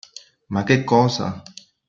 [0.47, 1.43] Ma che cosa?